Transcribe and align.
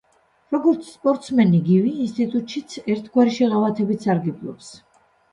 როგორც 0.53 0.85
სპორტსმენი 0.91 1.59
გივი 1.67 1.91
ინსტიტუტშიც 2.05 2.77
ერთგვარი 2.93 3.35
შეღავათებით 3.35 4.07
სარგებლობს. 4.07 4.71